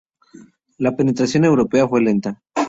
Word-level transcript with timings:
La 0.79 0.95
penetración 0.95 1.45
europea 1.45 1.87
fue 1.87 2.01
lenta. 2.01 2.41